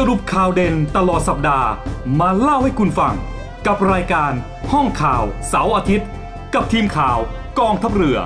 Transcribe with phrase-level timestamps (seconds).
[0.00, 1.68] สรุปข่าวเด่นตลอดสัปดาห์
[2.20, 3.14] มาเล่าให้คุณฟัง
[3.66, 4.32] กับรายการ
[4.72, 6.08] ห้องข่าวเสาร์อาทิตย์
[6.54, 7.18] กับทีมข่าว
[7.58, 8.18] กองทัพเรือ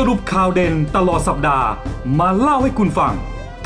[0.00, 1.68] สรุปข่าวเด่นตลอดสัปดาห์
[2.18, 3.14] มาเล่าให้คุณฟัง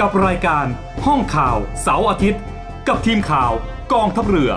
[0.00, 0.66] กับรายการ
[1.06, 2.42] ห้องข่าวเสาร์อาทิตย์
[2.88, 3.52] กับทีมข่าว
[3.92, 4.50] กองทัพเรือ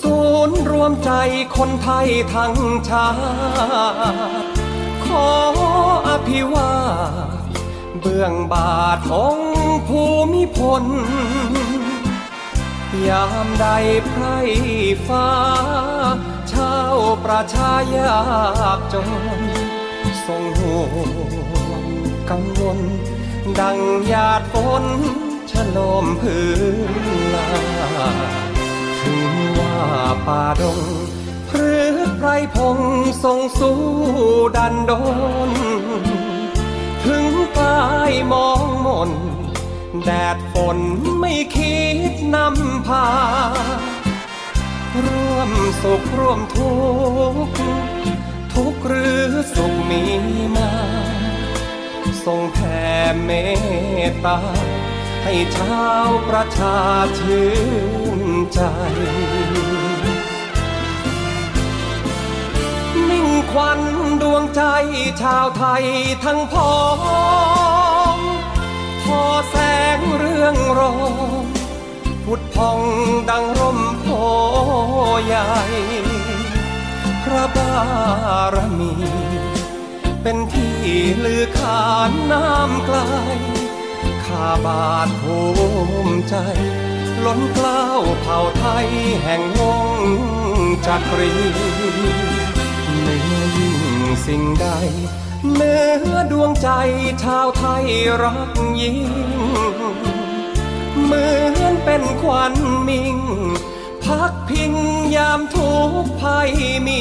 [0.00, 0.18] ศู
[0.48, 1.10] นย์รวมใจ
[1.56, 2.54] คนไทยทั้ง
[2.88, 3.08] ชา
[4.42, 4.48] ติ
[5.04, 5.28] ขอ
[6.08, 6.72] อภิวา
[8.00, 8.70] เบื้องบา
[9.08, 9.38] ทอง
[9.88, 10.02] ภู
[10.32, 10.84] มิพล
[13.08, 13.66] ยามใด
[14.06, 14.24] ไพร
[15.06, 15.28] ฟ้า
[16.52, 18.18] ชาวประชายา
[18.76, 19.08] กจน
[20.26, 20.82] ทรงห่ว
[21.82, 21.84] ง
[22.30, 22.78] กังวล
[23.58, 23.78] ดัง
[24.08, 24.84] หยาดฝน
[25.70, 26.90] โลมพื้น
[27.34, 27.48] ลา
[29.00, 29.24] ถึง
[29.58, 29.76] ว่า
[30.26, 30.80] ป่าดง
[31.48, 31.74] พฤ
[32.06, 32.78] กไพรพง
[33.24, 33.80] ทรงสู้
[34.56, 34.92] ดันด
[35.48, 35.50] น
[37.04, 37.24] ถึง
[37.58, 39.10] กายมองมน
[40.04, 40.78] แดดฝน
[41.20, 41.78] ไม่คิ
[42.10, 43.06] ดนำพา
[45.04, 45.50] ร่วม
[45.82, 46.72] สุขร่วมทุ
[47.32, 47.52] กข์
[48.54, 49.24] ทุกหรือ
[49.54, 50.02] สุขมี
[50.56, 50.70] มา
[52.24, 52.84] ทรงแผ่
[53.24, 53.30] เม
[54.08, 54.38] ตตา
[55.28, 56.78] ให้ชาวประชา
[57.18, 57.50] ชื่
[58.20, 58.22] น
[58.54, 58.60] ใจ
[63.08, 63.80] มิ่งควัน
[64.22, 64.62] ดวงใจ
[65.22, 65.84] ชาวไทย
[66.24, 66.76] ทั้งพ้อ
[68.16, 68.18] ง
[69.04, 69.56] พอแส
[69.96, 70.94] งเรื่องรอ
[71.42, 71.44] ง
[72.24, 72.80] พุดพอง
[73.30, 74.06] ดังร่มโพ
[75.26, 75.50] ใหญ่
[77.22, 77.74] พระบา
[78.54, 78.92] รมี
[80.22, 80.76] เป็นที่
[81.24, 82.98] ลือขานน้ำไกล
[84.26, 85.38] ข้าบาทภู
[86.06, 86.34] มิใจ
[87.24, 88.88] ล้นเกล้าวเผ่าไทย
[89.22, 89.62] แห่งว
[89.98, 90.00] ง
[90.86, 91.34] จักรี
[93.00, 93.78] เหนือยิ่ง
[94.26, 94.66] สิ่งใด
[95.52, 95.74] เหนื
[96.10, 96.68] อดวงใจ
[97.22, 97.86] ชาวไทย
[98.22, 99.10] รักยิ่ง
[101.02, 102.54] เหมือนเป็นควัน
[102.88, 103.18] มิง
[104.04, 104.72] พักพิง
[105.16, 106.50] ยามทุกภัย
[106.86, 107.00] มี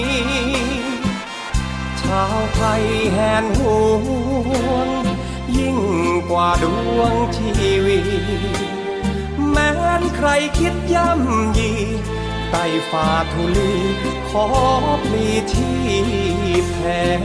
[2.02, 2.84] ชาวไทย
[3.14, 3.78] แหนห่
[4.70, 4.90] วง
[5.58, 5.78] ยิ่ง
[6.30, 6.66] กว่าด
[6.98, 7.50] วงชี
[7.86, 8.00] วี
[9.52, 9.72] แม้
[10.02, 10.30] นใคร
[10.60, 11.72] คิดย่ำยี
[12.52, 13.74] ไต่ฝ่าทุลี
[14.30, 14.46] ขอ
[15.04, 15.76] พลีที่
[16.72, 16.80] แท
[17.20, 17.22] น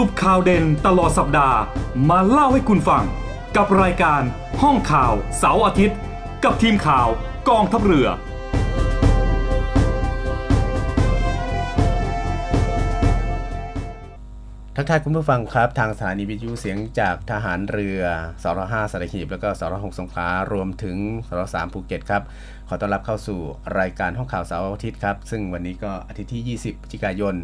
[0.00, 1.58] รุปข่าวเด่นตลอดสัปดาห์
[2.10, 3.04] มาเล่าให้คุณฟัง
[3.56, 4.22] กับรายการ
[4.62, 5.98] ห้องข่าวเสาร์อาทิตย์
[6.44, 7.08] กับทีมข่าว
[7.48, 8.08] กองทัพเรือ
[14.76, 18.00] ทักทายคุณผู้ฟังครับ ทางสถานีวิทยุเสียงจากทหารเรือ
[18.42, 20.96] สร5สัตหีบแล้วก็สร6สงขลารวมถึง
[21.28, 22.22] สร3ภูเก็ตครับ
[22.68, 23.40] ขอต้อนรับเข้าสู่
[23.80, 27.34] รายการห้องข่าวเสาร์อาทิตย์ครับ ซึ่งวันนี้ก็อาทิตย์ที่ 20พฤศจิกายน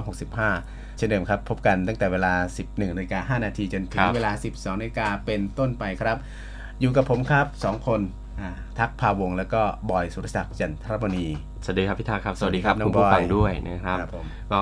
[0.00, 2.32] 2565 ช่นเดิมครับ พบกันตั้งแต่เวลา
[2.62, 6.16] 11นาฬิกา5นาทีจนถึคงรับเวลา 12นาฬิกาเป็นต้นไปครับ
[6.80, 8.00] อยู่กับผมครับ 2 คน
[8.40, 11.26] อ่าทักพาวงศ์แล้วก็บอยสุรศักดิ์จันทรบณี
[11.64, 14.60] สวัสดีครับพี่ทาครับ สวัสดีครับน้องคุณผู้ฟังบอยด้วยนะครับครับผมก็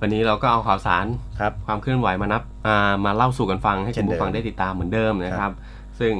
[0.00, 1.06] วันนี้เราก็เอาข่าวสาร
[1.40, 5.54] ครับความเคลื่อนไหวมานับอ่ามาเล่าสู่กันฟังให้เช่คุนณเดิมผู้ฟังได้ติดตามเหมือนเดิมนะคครัรับบ
[6.00, 6.12] ซึ่ง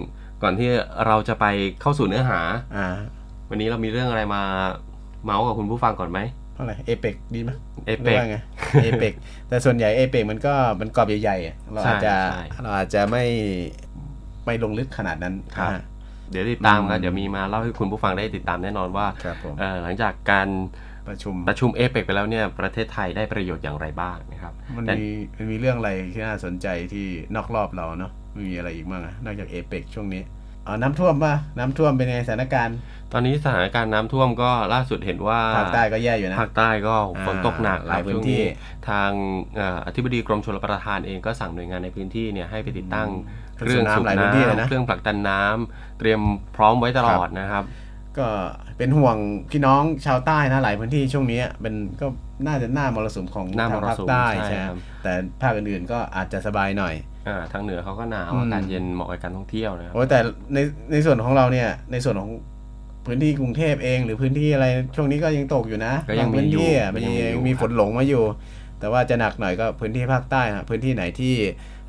[0.43, 0.71] ก่อนที่
[1.07, 1.45] เราจะไป
[1.81, 2.41] เข้าสู่เนื้อหา
[2.77, 2.87] อ่า
[3.50, 4.43] วันนี้เรามีเรื่องอะไรมา
[5.25, 6.19] เมาส์กับคุณผู้ฟังก่อนไหม
[6.55, 7.51] เท่าไหร่เอเปกดีไหม
[7.87, 8.37] เอหรืเปอกว่าไง
[8.83, 9.12] เอเปก
[9.49, 13.25] แต่ส่วนใหญ่เอเปกมันก็มันกรอบใหญ่ๆอะเราอาจจะใช่ใช่เราอาจจะไม่
[14.47, 15.83] ไม่ลงลึกขนาดนั้นครับนะฮะ
[16.31, 20.49] เดี๋ยวติดตามกันอืมเดี๋ยวมีมาเล่าให้คุณผู้ฟังได้ติดตามแน่นอนว่าครับผมเอ่อหลังจากการ
[21.09, 30.23] ประชุมประชุมเอเปกไปแล้วเนี่ยประเทศไทยได้ประโยชน์อย่างไรบ้างนะครับมันแต่มีมันมีเรื่องอะไรที่น่าสนใจที่นอกรอบเราเนาะมีอะไรอีกบ้างอะนอกจากเอเปกช่วงนี้
[30.66, 32.76] อ๋อน้ำท่วมป่ะน้ำท่วมเป็นไงสถานการณ์
[33.12, 36.94] ตอนนี้สถานการณ์น้ำท่วมก็ล่าสุดเห็นว่าภาคใต้ก็แย่อยู่นะภาคใต้ก็
[37.26, 38.42] ฝนตกหนักหลายครับพื้นช่วงที่
[38.88, 39.11] ทาง
[39.56, 43.09] เอ่ออธิบดีกรมชลประทานเองก็สั่งหน่วยงานในพื้นที่เนี่ยให้ไปติดตั้ง
[43.56, 46.21] เครื่องสูบน้ำหลายพื้น้นที่เลยนะำเครื่องผลักดันน้ำเตรียม
[46.56, 47.64] พร้อมไว้ตลอดนะครับ
[48.18, 48.28] ก็
[48.78, 49.16] เป็นห่วง
[49.50, 52.06] พี่น้องชาวใต้นะหลายพื้นที่ช่วงนี้เป็นก็
[52.47, 55.12] น่าจะหน้ามรสุมของหน้ามทางรภาคสุมใต้ใช่ใช่ไหมครับ แต่
[55.43, 56.95] ภาคอื่นๆก็อาจจะสบายหน่อย
[57.29, 60.19] อ่าทางเหนือเขาก็หนาวอืม อากาศเย็นเหมาะกับการท่องเที่ยวนะครับ โอ้แต่
[60.55, 60.59] ใน
[60.93, 62.31] ในส่วนของเราเนี่ยในส่วนของ
[63.07, 68.25] พื้นที่กรุงเทพเอง หรือพื้นที่อะไรช่วงนี้ก็ยังตกอยู่นะก็ยังบาพื้นที่อะมีมีอยู่ก็ยังมีอยู่ มีฝนหลงมาอยู่
[68.81, 71.35] แต่ว่าจะหนักหน่อยก็พื้นที่ภาคใต้ฮะพื้นที่ไหนที่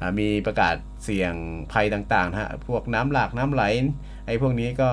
[0.01, 1.33] อ่ามีประกาศเสี่ยง
[1.71, 3.63] ภัยต่างๆนะฮะพวกน้ำหลากน้ำไหล
[4.25, 4.89] ไอ้พวกนี้ก็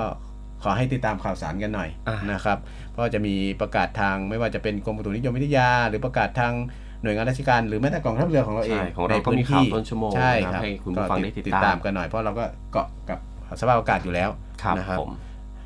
[0.62, 2.58] ขอให้ติดตามข่าวสารกันหน่อยอะนะครับ
[2.92, 6.52] เพราะจะมีประกาศทางไม่ว่าจะเป็นกรมอุตุนิยมวิทยา หรือประกาศทาง
[7.02, 13.18] หน่วยงานราชการหรือแม้แต่กองทัพเรือของเราเองใช่ของเราในก็มีพื้นข่าวที่ต้นชั่วโมงใช่นะครับครับให้คุณผู้ฟังได้ติดติดตาตามมกันหน่อยเพราะเราก็เกาะกับ
[13.60, 14.30] สภาพอากาศอยู่แล้ว
[14.62, 15.10] ครับนะครับผม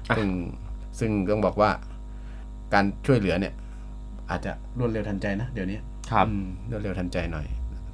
[0.08, 0.28] อะซึ่ง
[0.98, 1.70] ซึ่งต้องบอกว่า
[2.74, 3.52] การช่วยเหลือเนี่ย
[4.30, 5.78] อาจจะรวดเร็วทันใจนะเดี๋ยวนี้
[6.10, 7.46] ครับอืมรวดเร็วทันใจหน่อย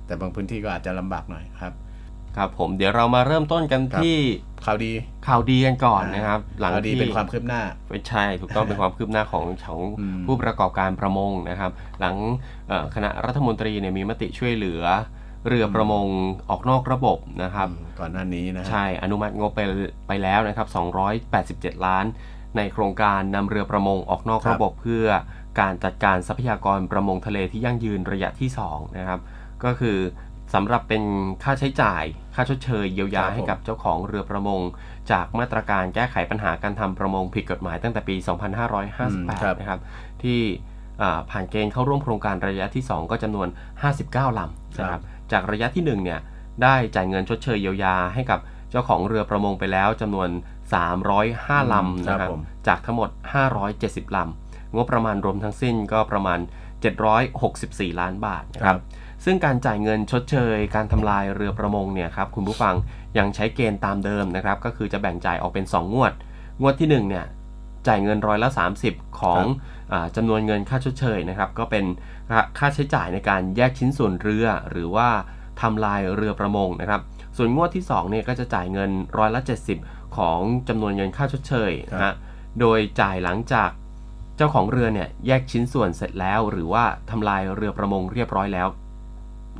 [0.06, 1.72] แต่บางพื้นที่ก็อาจจะลำบากหน่อยครับ
[2.36, 4.18] ครับผมเดี๋ยวเรามาเริ่มต้นกันครับที่
[4.66, 4.92] ข่าวดี
[5.26, 11.70] ข่าวดีกันก่อนนะครับ หลังข่าวดีที่เป็นความคืบหน้าไม่ใช่ถูกต้องเป็นความคืบหน้าของของอืมผู้ประกอบการประมงนะครับ
[12.00, 12.16] หลัง
[12.68, 14.82] เอ่อคณะรัฐมนตรีเนี่ยมีมติช่วยเหลือ
[15.48, 16.06] เรือประมง
[16.50, 19.60] ออกนอกระบบนะครับอืมก่อนหน้านี้นะฮะใช่อนุมัติงบไป
[20.08, 20.66] ไปแล้วนะครับ
[21.26, 22.04] 287 ล้าน
[22.56, 25.06] ในโครงการนำเรือประมงออกนอกครับระบบ เพื่อ
[25.60, 29.20] การจัดการทรัพยากรประมงทะเลที่ยั่งยืนระยะที่2นะครับ
[29.64, 29.98] ก็คือ
[30.54, 31.02] สำหรับเป็น
[31.42, 34.60] ค่าใช้จ่าย ค่าชดเชยเยียวยาครับผมให้กับเจ้าของเรือประมง
[35.10, 38.16] จากมาตรการแก้ไขปัญหาการทำประมงผิดกฎหมายตั้งแต่ปี
[38.88, 39.28] 2558
[39.60, 39.80] นะครับ
[40.22, 40.40] ที่
[41.02, 43.48] อ่าผ่านเกณฑ์เข้าร่วมโครงการระยะที่ 2 ก็จำนวน
[43.92, 46.20] 59 ลำนะครับจากระยะที่ 1 เนี่ย
[46.62, 50.28] ได้จ่ายเงินชดเชยเยียวยาให้กับเจ้าของเรือประมงไปแล้วจำนวน
[51.00, 53.10] 305 ลำนะคครัรับบผมจากทั้งหมด
[53.62, 56.38] 570 ลำ งบประมาณรวมทั้งสิ้นก็ประมาณ
[57.38, 58.78] 764 ล้านบาทนะครับ
[59.24, 62.74] ซึ่งการจ่ายเงินชดเชย การทำลายเรือประมงเนี่ยครับคุณผู้ฟัง
[63.18, 66.12] ยังใช้เกณฑ์ตามเดิมนะครับ ก็คือจะแบ่งจ่ายออกเป็น 2 งวด
[66.60, 67.26] งวดที่1เนี่ย
[67.86, 68.48] จ่ายเงินร้อยละ
[68.84, 69.42] 30 ของ
[69.92, 71.84] อาจำนวนเงินค่าชดเชยนะครับ ก็เป็น
[72.30, 75.08] ค่าค่าใช้จ่ายในการแยกชิ้นส่วนเรือ หรือว่า
[75.62, 77.00] ทำลายเรือประมงนะครับ
[77.36, 79.40] ส่วนงวดที่2เนี่ยก็จะจ่ายเงินร้อยละ
[79.78, 80.38] 70 ของ
[80.68, 82.16] จำนวนเงินค่าชดเชยนะครัฮะบ
[82.60, 83.70] โดยจ่ายหลังจาก
[84.36, 88.68] เจ้าของเรือเนี่ยแยกชิ้นส่วนเสร็จแล้ว หรือว่าทำลายเรือประมงเรียบร้อยแล้ว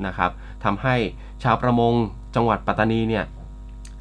[0.07, 0.31] นะครับ
[0.65, 0.97] ทำให้
[1.43, 1.93] ชาวประมง
[2.35, 3.25] จังหวัดปัตตานีเนี่ย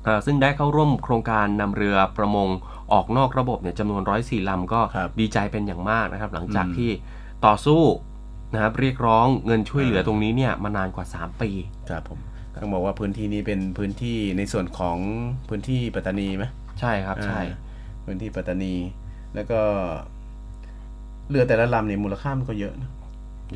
[0.03, 2.49] เอ่อซึ่งได้เข้าร่วมโครงการนำเรือประมง
[2.93, 6.89] ออกนอกระบบเนี่ยจำนวน104ลำก็ครับดีใจเป็นอย่างมากนะครับ หลังจากอืมที่
[7.45, 7.81] ต่อสู้
[8.53, 11.49] นะครับเรียกร้องเงินช่วยเหลือตรงนี้เนี่ยมานานกว่า 3 ปี
[11.89, 12.19] ครับผม
[12.61, 14.97] ต้องบอกว่าพื้นที่นี้เป็นพื้นที่ในส่วนของ
[15.49, 16.45] พื้นที่ปัตตานีไหม
[16.79, 18.75] ใช่ครับใช่อ่าพื้นที่ปัตตานี
[19.35, 19.59] แล้วก็
[21.29, 22.89] เรือแต่ละลำเนี่ยมูลค่ามันก็เยอะนะ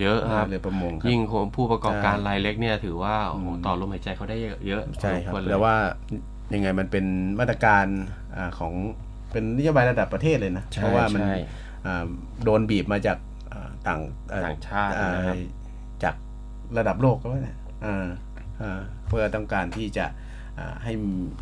[0.01, 4.37] เยอะครับเรือประมงครับยิ่งคนผู้ประกอบการใช่รายเล็กเนี่ยถือว่าโอ้โหอืมต่อลมหายใจเขาได้
[4.67, 5.75] เยอะใช่ครับพอสมวเลยแต่ว่า
[6.53, 7.05] ยังไงมันเป็น
[7.39, 7.85] มาตรการ
[8.35, 8.73] อาของ
[9.31, 11.35] เป็นนโยบายระดับประเทศเลยนะใช่เพราะว่ามันใช่
[11.85, 12.05] อ่า
[12.43, 13.17] โดนบีบมาจาก
[13.53, 14.01] อ่าต่าง
[14.33, 15.37] อ่ต่างชาติอ่นะครับ
[16.03, 16.15] จาก
[16.77, 18.07] ระดับโลกก็ว่าเนี่ยอ่า
[18.61, 20.05] อ่าเพื่อต้องการที่จะ
[20.59, 20.93] อ่าให้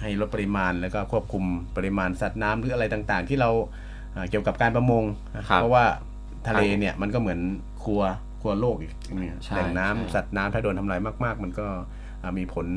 [0.01, 1.43] ให้ลดปริมาณแล้วก็ควบคุม
[1.77, 3.49] ปริมาณสัตว์น้ำหรืออะไรต่างๆ ที่เรา
[4.15, 5.03] อ่าเกี่ยวกับการประมง
[5.37, 5.85] นะครับเพราะว่า
[6.47, 7.39] ทะเลเนี่ยมันก็เหมือน
[7.83, 8.01] ครัว
[8.43, 11.67] ครัวโลกอีกเนี่ยใช่แหล่งน้ำใช่สัตว์น้ำถ้าโดนทำลายมากๆ มันก็
[12.23, 12.67] อ่ามีผล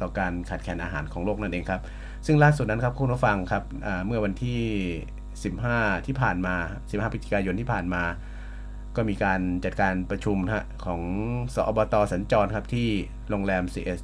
[0.00, 1.80] ต่อการขาดแคลนอาหารของโลกนั่นเองครับ
[2.26, 4.60] ซึ่งล่าสุดนั้นครับคุณผู้ฟังครับอ่าเมื่อวันที่
[5.42, 6.54] 15 ที่ผ่านมา
[6.86, 8.02] 15พฤศจิกายนที่ผ่านมา
[8.96, 11.00] ก็มีการจัดการประชุมนะฮะของ
[11.54, 12.88] สอบตสัญจรครับที่
[13.30, 14.00] โรงแรม CS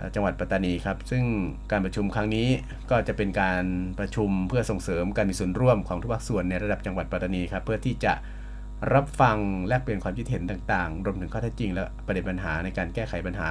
[0.00, 1.24] อ่าจังหวัดปัตตานีครับ ซึ่ง
[1.70, 2.48] การประชุมครั้งนี้
[2.90, 3.64] ก็จะเป็นการ
[3.98, 8.12] ประชุมเพื่อส่งเสริมการมีส่วนร่วมของทุกภาคส่วนในระดับจังหวัดปัตตานีครับเพื่อที่จะ
[8.94, 9.36] รับฟัง
[9.68, 13.48] แลกเปลี่ยนความคิดเห็นต่างๆ รวมถึงข้อเท็จจริงและประเด็นปัญหาในการแก้ไขปัญหา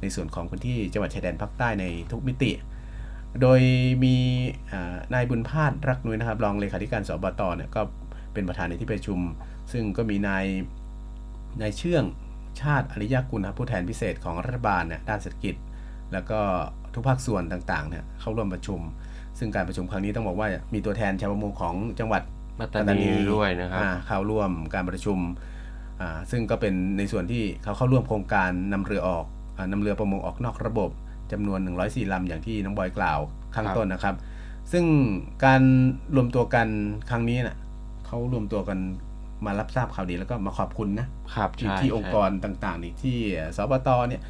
[0.00, 2.52] ในส่วนของพื้นที่จังหวัดชายแดนภาคใต้ในทุกมิติ
[3.40, 3.60] โดย
[4.04, 4.16] มี
[5.14, 7.80] นายบุญพาสรักนุ้ยนะครับ รองเลขาธิการสบตเนี่ยก็
[8.32, 9.18] เป็นประธานในที่ประชุม
[9.72, 10.44] ซึ่งก็มีนาย
[11.60, 12.04] นายเชื่อง
[12.60, 15.54] ชาติอริยกุลครับผู้แทนพิเศษของรัฐบาลเนี่ยด้านเศรษฐกิจ
[16.12, 16.40] แล้วก็
[16.94, 18.80] ทุกภาคส่วนต่างๆเนี่ยเข้าร่วมประชุม
[19.38, 22.22] ซึ่งการประชุมครั้งนี้ต้องบอกว่ามีตัวแทนชาวประมงของจังหวัด
[22.60, 25.18] ปัตตานีด้วยนะครับอ่าเข้าร่วมการประชุม
[26.00, 29.24] อ่าซึ่งก็เป็นในส่วนที่เขาเข้าร่วมโครงการนำเรือออก
[29.56, 30.90] อานำเรือประมงออกนอกระบบ
[31.32, 33.18] จำนวน 104ลำอย่างที่น้องบอยกล่าว
[33.54, 34.14] ข้างครับต้นนะครับ
[34.72, 34.84] ซึ่ง
[35.44, 35.62] การ
[36.16, 36.68] รวมตัวกัน
[37.10, 37.56] ครั้งนี้นะ่ะ
[38.06, 38.78] เขารวมตัวกัน
[39.46, 43.18] มารับทราบข่าวดีแล้วก็มาขอบคุณนะครับที่ใช่ที่องค์ใช่กรต่างๆนี่ที่
[43.56, 44.22] สบตเนี่ย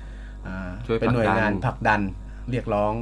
[0.47, 2.93] อ่าช่วยเป็นหน่วยงานผลักดันผลักดันเรียกร้อง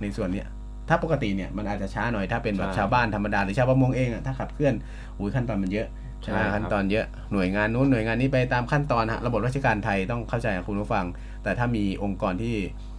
[0.00, 0.48] ในส่วนเนี้ย
[0.88, 4.74] ถ้าปกติเนี่ยมันอาจจะช้าหน่อยถ้าเป็นแบบใช่ชาวบ้านธรรมดาหรือชาวประมงเองอะถ้าขับเคลื่อน
[5.18, 5.88] อุ้ยขั้นตอนมันเยอะ
[6.22, 11.04] ใช่ไหมใช่ครับขั้นตอนเยอะหน่วยงานนู้นหน่วยงานนี้ไปตามขั้นตอนฮะระบบราชการไทยต้องเข้าใจกับคุณผู้ฟัง
[11.42, 12.56] แต่ถ้ามีองค์กรที่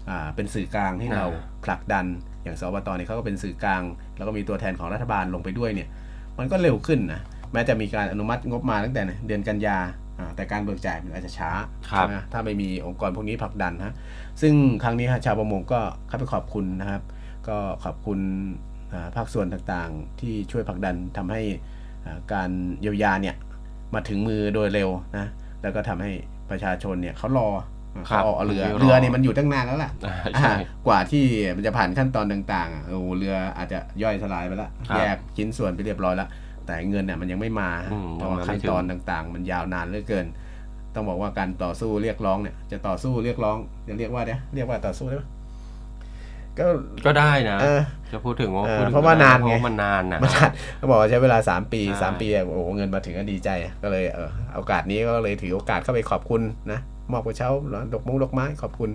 [0.10, 1.26] อ่าเป็นสื่อกลางให้เรา
[1.66, 2.06] ผลักดัน
[2.44, 3.84] อย่างสบตเนี่ยเขาก็เป็นสื่อกลาง
[4.18, 5.88] แล้วก็มีตัวแทนของรัฐบาลลงไปด้วยเนี่ย
[6.40, 7.22] มันก็เร็วขึ้นนะ
[7.54, 9.78] แม้จะมีการอนุมัติงบมาตั้งแต่เดือนกันยา
[10.20, 11.50] อ่าแต่การเบิกจ่ายมันอาจจะช้า
[11.92, 13.94] ครับใช่ไหมถ้าไม่มีองค์กรพวกนี้ผลักดันฮะ
[14.42, 14.54] ซึ่ง
[14.84, 17.02] ครั้งนี้ฮะชาวประมงก็เข้าไปขอบคุณนะครับ
[17.50, 18.20] ก็ขอบคุณ
[18.94, 21.42] อ่าภาคส่วนต่างๆ ที่ช่วยผลักดันทำให้
[22.06, 22.50] อ่าการ
[22.82, 23.36] เยียวยาเนี่ย
[23.94, 25.28] มาถึงมือโดยเร็วนะ
[25.62, 26.12] แล้วก็ทำให้
[26.50, 27.48] ประชาชนเนี่ยเขารอ
[28.10, 31.26] ครัเขาบออกเอาเรือรอเรือเนี่ยมันอยู่ตั้งนานแล้วล่ะอ่าใช่อ่ากว่าที่
[31.56, 36.30] มันจะผ่านขั้นตอนต่างๆอะโอ้เรืออาจจะย่อยสลายไปแล้วครับแยกชิ้นส่วนไปเรียบร้อยแล้ว
[36.66, 40.26] แต่เงินเนี่ยมันยังไม่มาอืมเพราะว่ายังมาไม่ขั้นถึงตอนต่างๆ มันยาวนานเหลือเกิน
[40.96, 45.24] ต้องบอกว่าการต่อสู้เรียกร้องเนี่ยจะต่อสู้เรียกร้องจะเรียกว่าเนี่ยเรียกว่าต่อสู้ได้ไหม
[46.60, 46.68] ก็
[47.06, 53.50] ก็ได้นะเออจะพูดถึงว่าเออพูดถึงเพราะว่านานไงเพราะมันนานนะมันชัดเขาบอกว่าใช้เวลา 3 ปีใช่3ปีอะโอ้โหเงินมาถึงก็ดีใจ
[53.84, 56.80] ก็เลยเออโอกาสนี้ก็เลยถือโอกาสเข้าไปขอบคุณนะ
[57.12, 57.50] มอบกระเช้า
[57.94, 58.90] ดอกมุ้งดอกไม้ขอบคุณ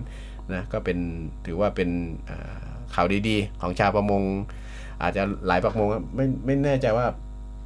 [0.53, 0.97] นะก็เป็น
[1.45, 1.89] ถือว่าเป็น
[2.29, 2.63] อ่า
[2.95, 4.23] ข่าวดีๆ ของชาวประมง
[5.01, 7.05] อาจจะหลายประมงไม่ไม่แน่ใจว่า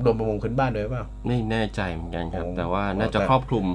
[0.05, 3.65] รวมประมงพื้นบ้านด้วยหรือเปล่าไม่แน่ใจเหมือนกันครับโอ้แต่ว่าน่าจะแต่ครอบคลุม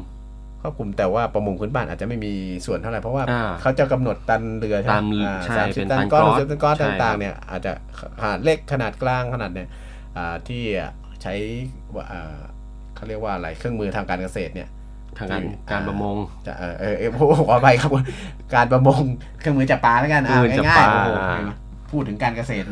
[0.63, 2.33] ครอบคลุมแต่ว่าประมงพื้นบ้านอาจจะไม่มี
[2.67, 7.73] ส่วนเท่าไหร่เพราะว่าอ่าเขาจะกำหนดตันเรือใช่ไหตามอ่ใช่สามสิเป็บนตัตันนก้อนก๊อซสิบตันก้อนใช่ต่างครับๆเนี่ยอาจจะ
[8.21, 9.69] ขนาดเล็กขนาดกลางขนาดเนี่ย
[10.17, 10.63] อ่าที่
[11.23, 11.33] ใช้
[11.95, 12.39] ว่าอ่า
[12.95, 14.69] เขาเรียกว่าอะไรเครื่องมือทางการเกษตรเนี่ย
[15.19, 16.17] ทางการที่การประมง
[16.47, 17.91] จะเออเออเออโอ้โหขอไปครับ
[18.55, 19.01] การประมง
[19.41, 21.53] เครื่องมือจับปลาแล้วกันเครื่องมือจับง่ายปลาๆโอ้โห
[21.91, 22.67] พูดถึงการเกษตร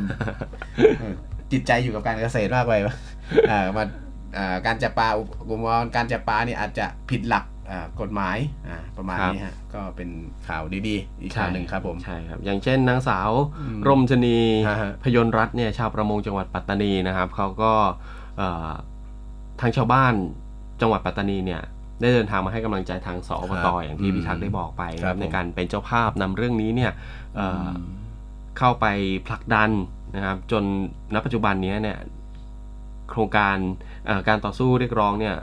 [0.98, 1.14] เออ
[1.52, 2.94] จิตใจอยู่กับการเกษตรมากไปวะ
[3.50, 3.84] อ่ามา
[4.36, 7.59] อ่าการจับปลาอุปกรณ์การจับปลานี่อาจจะผิดหลักอ่า
[8.00, 8.36] กฎหมาย
[8.68, 10.08] อ่าประมาณนี้ฮะก็เป็น
[10.48, 17.72] ข่าวดีๆ อีกข่าวหนึ่งครับผมใช่ครับอย่างเช่นนางสาวอืมรมชนีฮะฮะพยนรัตน์เนี่ยชาวประมงจังหวัดปัตตานีนะครับเขาก็
[18.36, 18.70] เอ่อ
[19.60, 20.14] ทางชาวบ้าน
[20.80, 21.62] จังหวัดปัตตานีเนี่ย
[22.00, 26.92] ได้เดินทางมาให้กำลังใจทางสอบตอย่างที่พี่ทักษ์ได้บอกไปนะคครัรับบผมในการเป็นเจ้าภาพนำเรื่องนี้เนี่ย
[27.36, 27.70] เอ่ออ
[28.58, 28.86] เข้าไป
[29.26, 29.70] ผลักดัน
[30.16, 30.62] นะครับจน
[31.14, 31.98] ณปัจจุบันนี้เนี่ย
[33.10, 33.56] โครงการ
[34.06, 35.34] เอ่อการต่อสู้เรียกร้องเนี่ย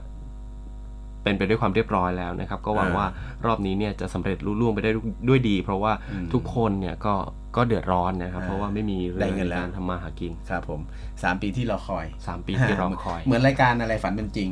[1.28, 3.06] เป็นไปด้วยความเรียบร้อยแล้วนะครับ ก็หวังอ่าว่า
[3.46, 4.92] รอบนี้เนี่ยจะสำเร็จลุล่วงไปได้
[5.28, 7.14] ด้วยดี เพราะว่าอืมทุกคนเนี่ยก็
[7.58, 10.82] ก็เดือดร้อนนะครับอ่าเพราะว่าไม่มีเรื่ได้องเงินในแล้วการทำมาหากินครับผม
[11.24, 14.50] สามปีที่รอคอยสามปีที่รอคอย เหมือนรายการอะไรฝันเป็นจริง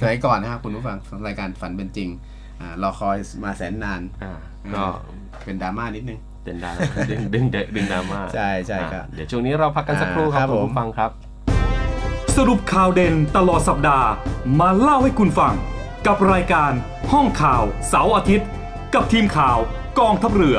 [0.00, 2.08] สมัยก่อนนะครับคุณผู้ฟังรายการฝันเป็นจริง
[2.60, 4.32] อ่ารอคอยมาแสนนานอ่า
[4.74, 4.84] ก็
[5.44, 6.72] เป็นดราม่านิดนึงเป็นดรา
[7.10, 11.10] ดึงดึงดึงดราม่าใช่ใช่ครับอ่าเดี๋ยวช่วงนี้เราพักกันสักครู่คอ่าครัรับบคุณผมผู้ฟังครับ
[12.36, 14.08] สรุปข่าวเด่นตลอดสัปดาห์
[14.60, 15.54] มาเล่าให้คุณฟัง
[16.06, 16.72] กับรายการ
[17.12, 18.48] ห้องข่าวเสาร์อาทิตย์
[18.94, 19.58] กับทีมข่าว
[19.98, 20.58] กองทัพเรือ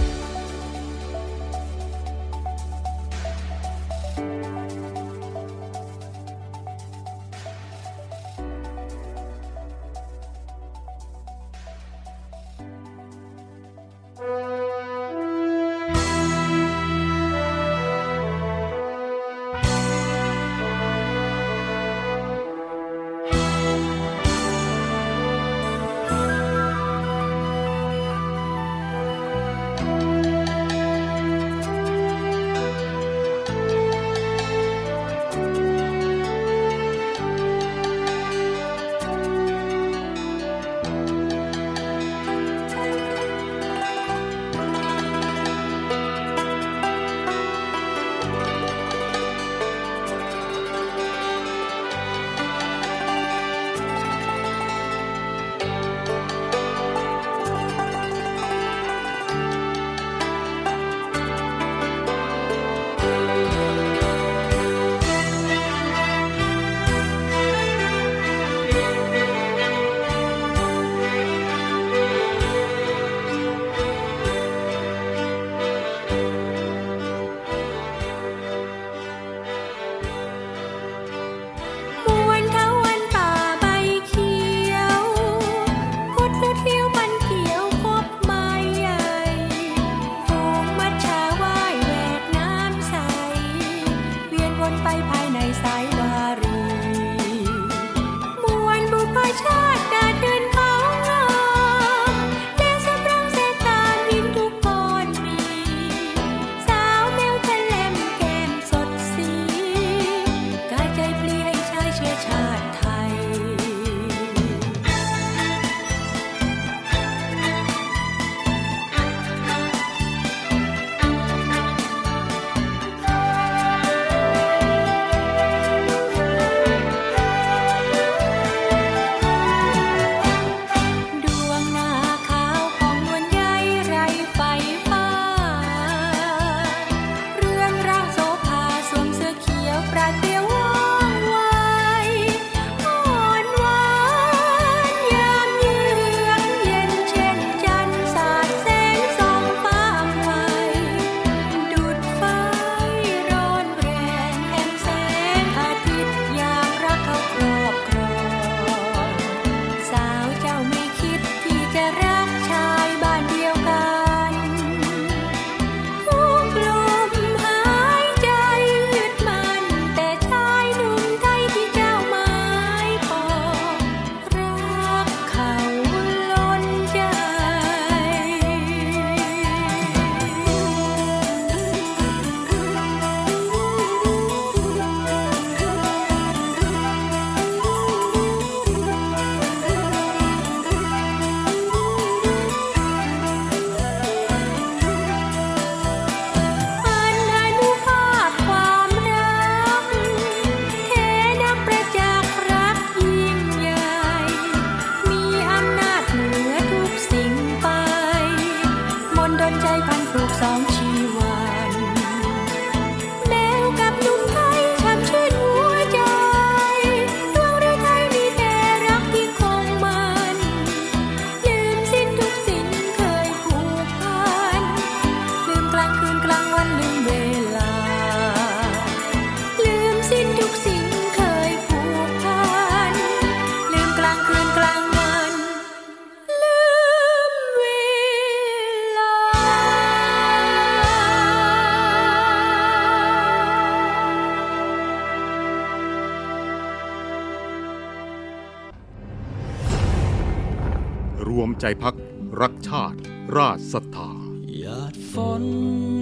[251.61, 251.95] ใจพัก
[252.41, 252.97] รักชาติ
[253.37, 254.11] ราชศรัทธา
[254.57, 255.45] หยาดฝน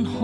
[0.10, 0.16] โห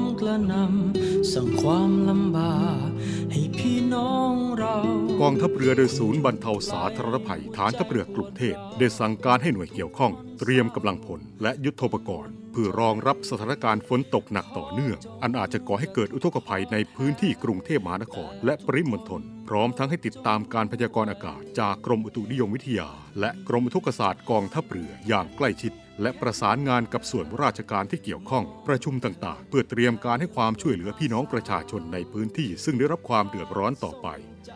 [0.00, 2.88] มกระหนำสั่งความลำบาก
[3.32, 4.76] ให้พี่น้องเรา
[5.20, 22.88] กองทัพเรือโดยศูนย์บรรเทาสาธารณภัยฐานทัพเรือกรุงเทพได้สั่งการให้หน่วยเกี่ยวข้อง เตรียมกำลังพลและยุทโธปกรณ์ เพื่อรองรับสถานการณ์ฝนตกหนักต่อเนื่อง อันอาจจะก่อให้เกิดอุทกภัยในพื้นที่กรุงเทพมหานคร และปริมณฑลพร้อมทั้งให้ติดตามการพยากรณ์อากาศ จากกรมอุตุนิยมวิทยา
[23.20, 34.08] และกรมอุทกศาสตร์กองทัพเรืออย่างใกล้ชิด และประสานงานกับส่วนราชการที่เกี่ยวข้อง ประชุมต่างๆ เพื่อเตรียมการให้ความช่วยเหลือพี่น้องประชาชนในพื้นที่ ซึ่งได้รับความเดือดร้อนต่อไป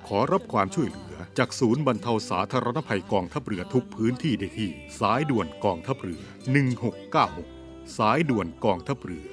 [0.08, 7.57] ขอรับความช่วยเหลือ จากศูนย์บรรเทาสาธารณภัยกองทัพเรือทุกพื้นที่ได้ที่ สายด่วนกองทัพเรือ 1696
[7.96, 9.26] สายด่วนกองทัพเรือ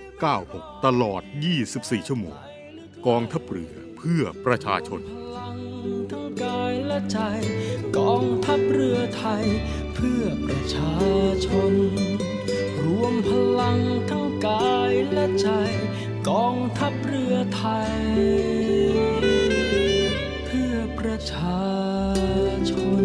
[0.00, 1.22] 1696 ตลอด
[1.64, 2.38] 24 ชั่วโมง
[3.06, 5.00] กองทัพเรือเพื่อประชาชน
[6.10, 7.18] ทั้งกายและใจ
[7.98, 9.44] กองทัพเรือไทย
[9.94, 10.94] เพื่อประชา
[11.46, 11.74] ชน
[12.84, 15.48] รวมพลังทั้งกายและใจ
[16.28, 17.92] กองทัพเรือไทย
[20.46, 21.62] เพื่อประชา
[22.70, 23.04] ชน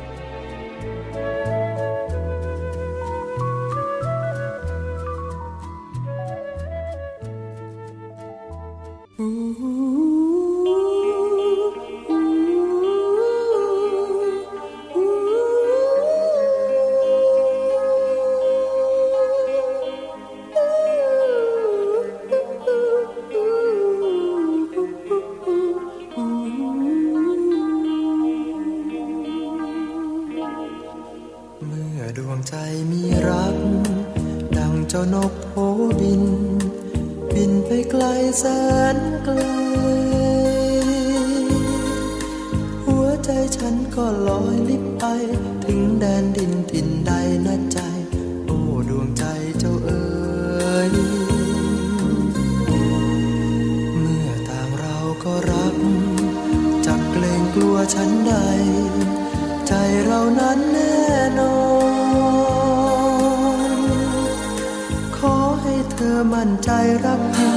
[66.33, 66.71] มั่นใจ
[67.05, 67.55] รักจริง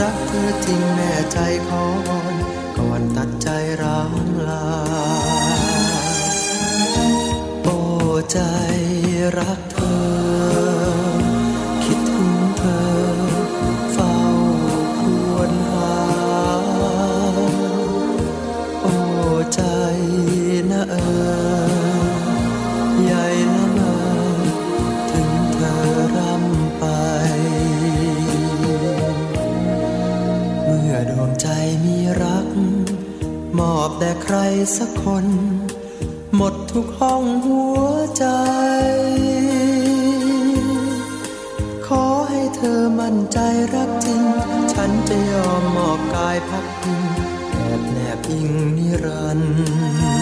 [0.00, 2.36] รักเธอจริงแน่ใจขอวอน
[2.76, 3.48] ก่อนตัดใจ
[3.82, 4.66] ร้างลา
[7.62, 7.76] โอ้
[8.32, 8.38] ใจ
[9.38, 9.81] รักเธอ
[33.98, 34.36] แต่ใคร
[34.76, 35.26] สักคน
[36.36, 38.26] หมดทุกห้องหัวใจ
[41.86, 43.38] ขอให้เธอมั่นใจ
[43.74, 44.22] รักจริง
[44.72, 47.02] ฉันจะยอมมอบกายพักพิง
[47.52, 50.21] แอบแนบอิงนิรันดร์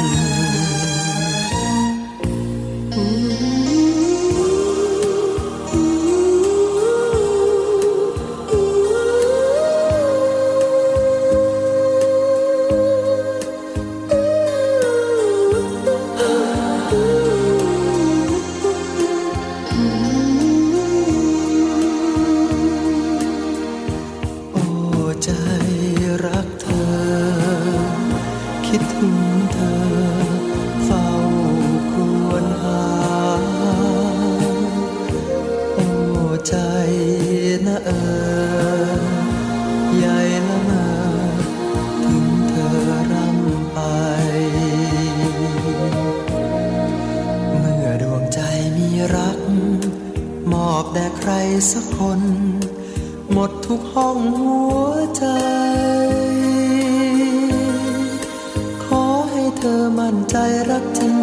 [59.62, 60.36] เธอมั่นใจ
[60.70, 61.16] รักจริง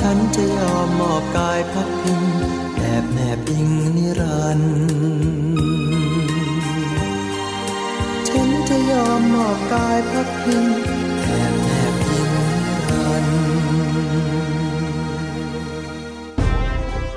[0.00, 2.22] ฉันจะยอมมอบกายพักพิง
[2.76, 4.72] แอบแนบอิงนิรันดร์
[8.28, 10.64] ฉันจะยอมมอบกายพักพิง
[11.22, 12.30] แอบแนบอิง
[12.66, 13.38] นิรันดร์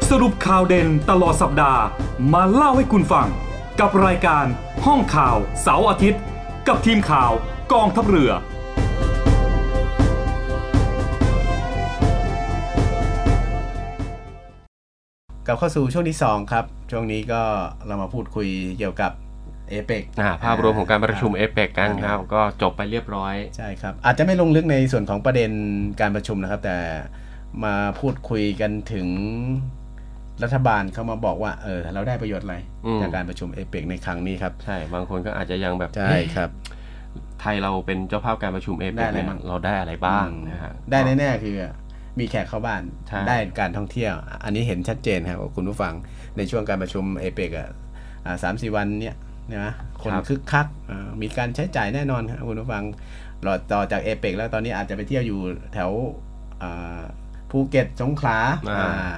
[0.09, 1.83] สรุปข่าวเด่นตลอดสัปดาห์
[2.33, 3.27] มาเล่าให้คุณฟัง
[3.79, 4.45] กับรายการ
[4.85, 6.21] ห้องข่าวเสาร์อาทิตย์
[6.67, 7.31] กับทีมข่าว
[7.73, 8.33] กองทัพเรือ
[15.45, 17.41] กลับเข้าสู่ช่วงที่ 2 ครับ ช่วงนี้ก็
[17.87, 18.47] เรามาพูดคุย
[18.79, 19.11] เกี่ยวกับ
[19.69, 25.51] เอเปกอ่าภาพรวมของการประชุมเอเปกกันครับ ก็จบไปเรียบร้อย ใช่ครับ อาจจะไม่ลงลึกในส่วนของประเด็น
[26.01, 26.77] การประชุมนะครับ แต่
[27.63, 29.07] มาพูดคุยกันถึง
[30.43, 36.49] รัฐบาลเขามาบอกว่าเออเราได้ประโยชน์อะไรอืมจากการประชุมเอเปกในครั้งนี้ครับ ใช่บางคนก็อาจจะยังแบบใช่ครับ
[37.41, 41.55] ไทยเราเป็นเจ้าภาพการประชุมเอเปได้กอะไรเนี่ยบ้างเราได้อะไรบ้างอืมนะฮะได้แน่ๆคือ
[42.19, 45.93] มีแขกเข้าบ้านใช่ได้การท่องเที่ยว อันนี้เห็นชัดเจนครับคุณผู้ฟัง
[46.37, 47.69] ในช่วงการประชุมเอเปกอะ
[48.43, 49.15] สามสี่วันเนี้ย
[49.57, 52.83] นะคนคึกคักอ่ามีการใช้จ่ายแน่นอนครับคุณผู้ฟัง
[53.45, 55.39] รอต่อจากเอเปกแล้วตอนนี้อาจจะไปเที่ยวอยู่
[55.73, 55.89] แถว
[56.63, 57.01] อ่า
[57.51, 58.37] ภูเก็ตสงขลา
[58.69, 59.17] อ่าอ่า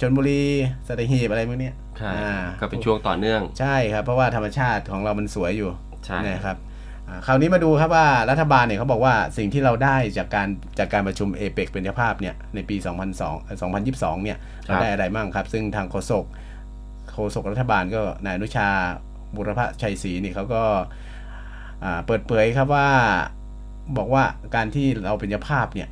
[0.00, 0.42] ชนบุรี
[0.86, 5.70] สัตหีบอะไรพวกเนี้ยใช่อ่าก็เป็นช่วงต่อเนื่อง ใช่ครับ เพราะว่าธรรมชาติของเรามันสวยอยู่
[6.06, 6.72] ใช่นะครับอ่า
[7.26, 10.48] คราวนี้มาดูครับว่ารัฐบาลเนี่ยเขาบอกว่าสิ่งที่เราได้จากการ
[10.78, 12.76] จากการประชุมเอเปกเป็นเจ้าภาพเนี่ยในปี
[13.20, 16.24] 2002 2022 เนี่ยเราได้อะไรบ้างครับ ซึ่งทางโฆษก
[17.12, 18.68] โฆษกรัฐบาลก็นายอนุชา
[19.36, 22.88] บุรพชัยศรีนี่เขาก็าเปิดเผยครับว่า
[23.96, 24.24] บอกว่า
[24.54, 25.88] การที่เราเป็นเจ้าภาพเนี่ย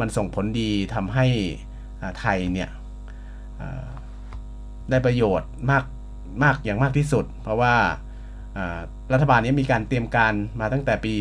[0.00, 1.26] มันส่งผลดีทำให้
[2.20, 2.70] ไทยเนี่ย
[4.90, 5.84] ได้ประโยชน์มาก
[6.42, 7.74] มากอย่างมากที่สุด เพราะว่า
[9.12, 11.12] รัฐบาลนี้มีการเตรียมการมาตั้งแต่ปี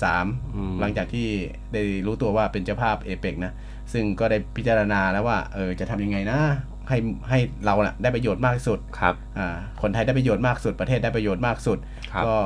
[0.00, 1.28] 2563 หลังจากที่
[1.72, 3.52] ได้รู้ตัวว่าเป็นเจ้าภาพเอเปกนะ
[3.92, 6.40] ซึ่งก็ได้พิจารณาแล้วว่าเออจะทำยังไงนะ
[6.88, 6.98] ให้
[7.28, 11.78] ให้เราน่ะได้ประโยชน์มากที่สุดครับอ่าคนไทยได้ประโยชน์มากสุด ประเทศได้ประโยชน์มากสุด
[12.12, 12.36] ครับก็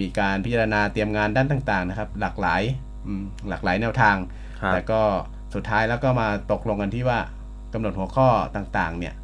[0.00, 2.62] มีการพิจารณาเตรียมงานด้านต่าง ๆ นะครับ หลากหลาย
[3.06, 4.16] อืมหลากหลายแนวทาง
[4.60, 5.00] ครับแต่ก็
[5.54, 7.18] สุดท้ายแล้วก็มาตกลงกันที่ว่า
[7.72, 9.14] กำหนดหัวข้อต่างๆ เนี่ย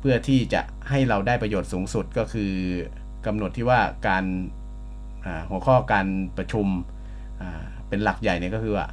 [0.00, 2.52] เพื่อที่จะให้เราได้ประโยชน์สูงสุดก็คือ
[3.26, 4.24] กำหนดที่ว่าการ
[5.50, 6.06] หัวข้อการ
[6.36, 6.66] ประชุม
[7.88, 8.86] เป็นหลักใหญ่เนี่ยก็คือว่า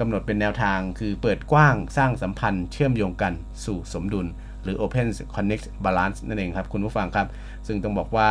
[0.00, 3.32] กำหนดเป็นแนวทางคือเปิดกว้างสร้างสัมพันธ์เชื่อมโยงกัน
[3.64, 4.26] สู่สมดุล
[4.62, 7.26] หรือ Open Connect Balance นั่นเองครับ คุณผู้ฟังครับ
[7.66, 8.30] ซึ่งต้องบอกว่า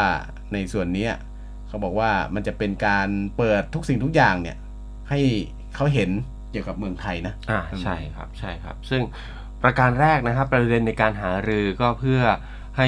[0.53, 1.07] ในส่วนนี้
[1.67, 4.57] เขาบอกว่ามันจะเป็นการเปิดทุกสิ่งทุกอย่างเนี่ย
[5.09, 5.19] ให้
[5.75, 6.09] เขาเห็น
[6.51, 9.01] เกี่ยวกับเมืองไทยนะอ่าใช่ครับใช่ครับ ซึ่ง
[9.63, 12.21] ประการแรกนะครับ ประเด็นในการหารือก็เพื่อ
[12.77, 12.87] ให้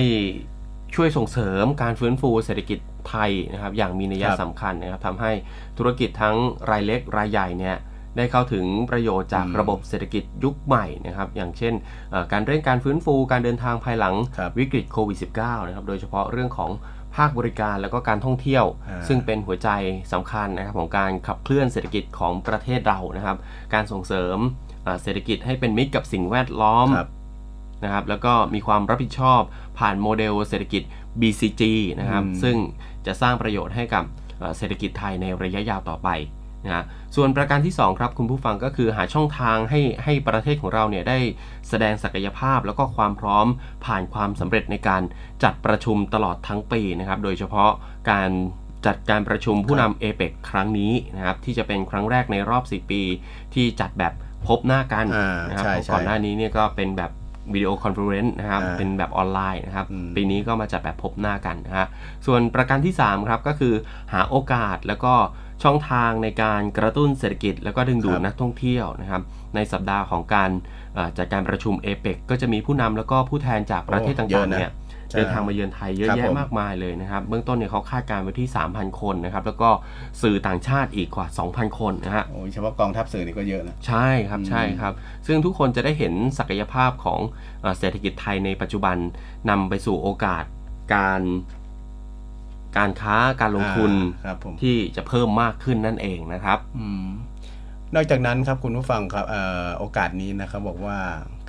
[0.95, 2.79] ช่วยส่งเสริมการฟื้นฟูเศรษฐกิจ
[3.09, 5.31] ไทยนะครับอย่างมีนัยครับสำคัญนะครับทำให้
[5.77, 6.35] ธุรกิจทั้ง
[6.71, 7.77] รายเล็กรายใหญ่เนี่ย
[8.17, 11.73] ได้เข้าถึงประโยชน์จากอืมระบบเศรษฐกิจยุคใหม่นะครับอย่างเช่น
[12.11, 16.71] เอ่อการเร่งการฟื้นฟูการเดินทางภายหลังครับวิกฤตโควิด -19 นะครับโดยเฉพาะเรื่องของ
[17.15, 19.69] ภาคบริการแล้วก็การท่องเที่ยวอ่าซึ่งเป็นหัวใจ
[20.13, 23.37] สำคัญนะครับของการขับเคลื่อนเศรษฐกิจของประเทศเรานะครับ
[23.73, 24.37] การส่งเสริม
[24.83, 27.09] เอ่อเศรษฐกิจให้เป็นมิตรกับสิ่งแวดล้อมครับ
[27.83, 29.41] นะครับแล้วก็มีความรับผิดชอบ
[29.79, 30.83] ผ่านโมเดลเศรษฐกิจ
[31.21, 31.63] BCG
[31.99, 32.55] นะครับอืมซึ่ง
[33.05, 34.03] จะสร้างประโยชน์ให้กับ
[34.39, 36.09] เอ่อเศรษฐกิจไทยในระยะยาวต่อไป
[36.65, 36.83] นะฮะ
[37.15, 41.17] ส่วนประการที่ 2 ครับคุณผู้ฟังก็คือหาช่องทางให้ให้ประเทศของเราเนี่ยได้
[41.69, 43.47] แสดงศักยภาพแล้วก็ความพร้อม
[43.85, 45.01] ผ่านความสำเร็จในการ
[45.43, 47.71] จัดประชุมตลอดทั้งปีนะครับโดยเฉพาะ
[48.11, 48.29] การ
[48.85, 53.01] จัดการประชุมผู้นำเอเปคครั้งนี้นะครับที่จะเป็นครั้งแรกในรอบ 4 ปี
[53.53, 54.13] ที่จัดแบบ
[54.47, 57.11] พบหน้ากันอ่านะครับใช่เพราะใช่ก่อนหน้านี้เนี่ยก็เป็นแบบ
[57.53, 61.87] video conference นะครับอ่าเป็นแบบออนไลน์นะครับอืมปีนี้ก็มาจัดแบบพบหน้ากันนะฮะ
[62.25, 63.73] ส่วนประการที่ 3 ครับ ก็คือ
[64.13, 65.13] หาโอกาสแล้วก็
[65.63, 69.21] ช่องทางในการกระตุ้นเศรษฐกิจ แล้วก็ดึงดูดครับนักท่องเที่ยวนะครับ
[69.55, 70.49] ในสัปดาห์ของการ
[70.95, 79.69] เอ่อจัดการประชุมเอเปกก็จะมีผู้นำแล้วก็ผู้แทนจากประเทศโอ้ต่างๆเยอะนะเนี่ยใช่ เดินทางมาเยือนไทยเยอะครับแยะผมมากมายเลยนะครับ เบื้องต้นเนี่ยเขาคาดการณ์ไว้ที่ 3,000 คนนะครับ แล้วก็
[80.21, 84.93] สื่อต่างชาติอีกกว่า 2,000 คนนะฮะโอ้ยเฉพาะกองทัพสื่อนี่ก็เยอะนะ ใช่ครับอืมใช่ครับ
[85.27, 87.19] ซึ่งทุกคนจะได้เห็นศักยภาพของ
[87.61, 88.97] เอ่อเศรษฐกิจไทยในปัจจุบัน
[89.49, 90.43] นำไปสู่โอกาส
[90.93, 91.21] การ
[92.77, 97.07] การค้าการลงทุนอ่าครับผมที่จะเพิ่มมากขึ้นนั่นเองนะครับอืม
[97.95, 100.97] นอกจากนั้นครับคุณผู้ฟังครับเอ่อโอกาสนี้นะครับบอกว่า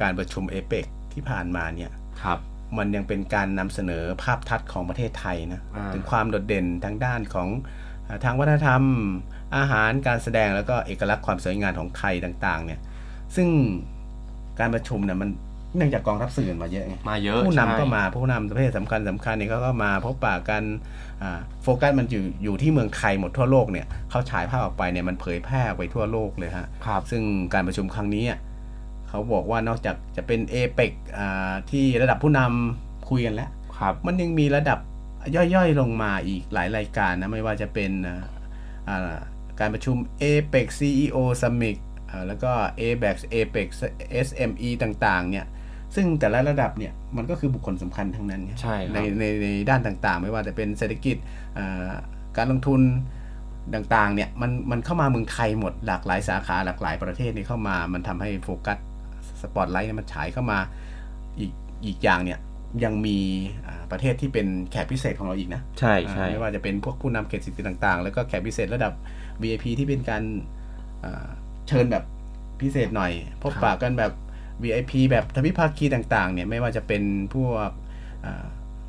[0.03, 1.91] การประชุมเอเปกที่ผ่านมาเนี่ย
[2.23, 2.39] ครับ
[2.79, 7.49] มันยังเป็นการนำเสนอภาพทัศน์ของประเทศไทยนะอ่าถึงความโดดเด่นทางด้านของ
[8.05, 8.83] เอ่อทางวัฒนธรรม
[9.57, 12.81] อาหารการแสดงแล้วก็เอกลักษณ์ความสวยงามของไทยต่างๆ เนี่ย
[13.37, 13.49] ซึ่ง
[14.61, 15.31] การประชุมเนี่ยมัน
[15.77, 20.63] เนื่องจากกองทัพสื่อมาเยอะไงมาเยอะผู้นำใช่ก็มาผู้นำประเทศสำคัญสำคัญเนี่ยเขาก็มาพบปะกัน
[21.23, 27.23] อ่าโฟกัสมันอยู่อยู่ที่เมืองไทยหมดทั่วโลกเนี่ยเขาฉายภาพออกไปเนี่ยมันเผยแพร่ออกไปทั่วโลกเลยฮะครับซึ่ง
[27.55, 28.39] การประชุมครั้งนี้อะ
[29.17, 30.93] เขาบอกว่านอกจากจะเป็นเอเปก
[31.71, 34.79] ที่ระดับผู้นำคุยกันแล้วครับมันยังมีระดับ
[35.55, 38.25] ย่อยๆลงมาอีกหลายรายการนะไม่ว่าจะเป็นอ่า
[38.89, 39.17] อ่า
[39.61, 41.77] การประชุม APEC CEO Summit
[42.11, 43.69] อ่าแล้วก็ ABEX APEC
[44.27, 45.47] SME ต่างๆเนี่ย
[45.95, 51.17] ซึ่งแต่ละระดับเนี่ยมันก็คือบุคคลสำคัญทั้งนั้นไงใช่ครับในในในด้านต่างๆ ไม่ว่าจะเป็นเศรษฐกิจ
[51.59, 51.91] อ่า
[52.37, 52.81] การลงทุน
[53.75, 58.79] ต่างๆเนี่ยมันมันเข้ามาเมืองไทยหมดหลากหลายสาขาหลากหลายประเทศนี่เข้ามา มันทำให้โฟกัส
[59.43, 60.59] สปอตไลท์มันฉายเข้ามา
[61.39, 61.53] อีก
[61.87, 62.39] อีกอย่างเนี่ย
[62.85, 63.19] ยังมี
[63.67, 68.93] อ่าประเทศที่เป็นแขกพิเศษของเราอีกนะ ใช่ใช่อ่าไม่ว่าจะเป็นพวกผู้นำเขตสิทธิต่างๆ แล้วก็แขกพิเศษระดับ
[69.43, 70.23] VIP ที่เป็นการ
[71.05, 71.27] อ่า
[71.69, 72.05] เชิญแบบ
[72.61, 73.13] พิเศษหน่อย
[73.43, 74.13] พบปะกันแบบ
[74.63, 77.03] VIP แบบทวิภาคีต่างๆ เนี่ยไม่ว่าจะเป็น
[77.35, 77.71] พวก
[78.25, 78.45] อ่า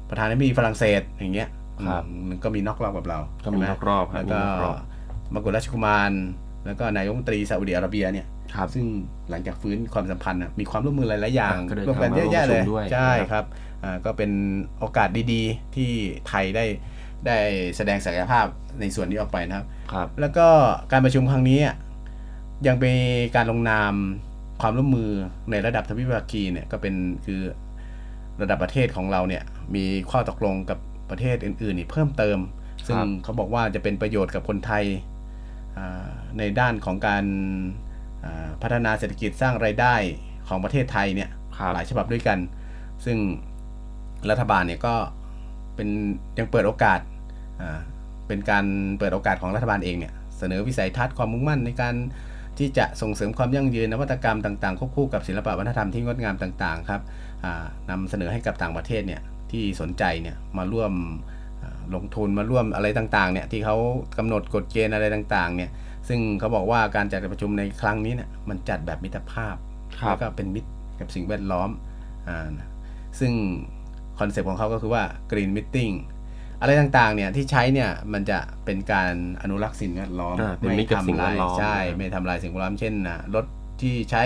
[0.10, 1.50] ประธานาธิบดีฝรั่งเศสอย่างเงี้ย
[1.88, 4.76] ครับอืมมันก็มีนอกรอบกับเราก็มีใช่ไหนอกรอบครับแล้วก็มีนอกรอบ
[5.34, 6.12] มกุฎราชกุมาร
[6.66, 8.37] แล้วก็นายกรัฐมนตรีซาอุดิอาระเบียเนี่ยครับ
[8.76, 8.86] ซึ่ง
[9.30, 14.32] หลังจากฟื้นความสัมพันธ์น่ะมีความร่วมมือหลาย ๆ อย่างก็เดินร่วมกันทางมาเยอะแยะเลยร่วมประชุมด้วยใช่นะครับครับอ่าก็เป็น
[14.80, 15.90] โอกาสดี ๆ ที่
[16.28, 16.66] ไทยได้
[17.28, 17.38] ได้
[17.78, 18.46] แสดงศักยภาพ
[18.80, 20.48] ในส่วนนี้ออกไปนะครับครับแล้วก็
[20.92, 21.76] การประชุมครั้งนี้อะ
[22.68, 22.96] ยังเป็น
[23.36, 23.94] การลงนาม
[24.62, 25.12] ความร่วมมือ
[25.52, 26.96] ในระดับทวิภาคีเนี่ยก็เป็น
[27.26, 27.42] คือ
[28.42, 29.44] ระดับประเทศของเราเนี่ย
[29.76, 30.80] มีข้อตกลงกับ
[31.10, 32.40] ประเทศอื่นๆนี่เพิ่มเติม
[32.88, 34.84] ซึ่งเขาบอกว่าจะเป็นประโยชน์กับคนไทย
[35.78, 37.87] อ่าในด้านของการอ่า
[38.62, 39.96] พัฒนาเศรษฐกิจสร้างไรายได้
[40.48, 42.38] ของประเทศไทยเนี่ยครับหลายฉบับด้วยกัน
[43.06, 43.18] ซึ่ง
[44.30, 44.96] รัฐบาลเนี่ยก็
[45.76, 45.90] เป็น
[46.38, 47.00] ยังเปิดโอกาส
[47.62, 47.80] อ่า
[48.28, 48.66] เป็นการ
[49.00, 51.96] เปิดโอกาสของรัฐบาลเองเนี่ยเสนอวิสัยทัศน์ความมุ่งมั่นในการ
[52.58, 57.02] ที่จะส่งเสริมความยั่งยืนนวัตกรรมต่างๆควบคู่กับศิลปะวัฒนธรรมที่งดงามต่างๆครับ
[57.44, 59.22] อ่านำเสนอให้กับต่างประเทศเนี่ย
[59.52, 60.92] ที่สนใจเนี่ยมาร่วม
[61.64, 63.76] อ่าลงทุนมาร่วมอะไรต่างๆเนี่ยที่เขา
[64.18, 65.70] กำหนดกฎเกณฑ์อะไรต่างๆเนี่ย
[66.08, 69.56] ซึ่งเขาบอกว่าการจัดประชุมในครั้งนี้เนี่ยมันจัดแบบมิตรภาพ
[70.00, 71.70] ครับแล้วก็เป็นมิตรกับสิ่งแวดล้อม
[72.28, 72.70] อ่านะ
[73.20, 73.32] ซึ่ง
[74.20, 75.96] คอนเซปต์ของเขาก็คือว่า Green Meeting
[76.62, 83.46] อะไรต่างๆเนี่ยที่ใช้เนี่ยมันจะเป็นการอนุรักษ์สิ่งแวดล้อมอ่าเป็นมิตรกับสิ่งแวดล้อมใช่นะครับไม่ทำลายสิ่งแวดล้อมเช่นนะรถ
[83.82, 84.24] ที่ใช้